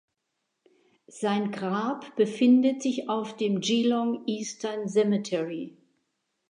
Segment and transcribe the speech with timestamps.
[1.05, 5.77] Sein Grab befindet sich auf dem "Geelong Eastern Cemetery".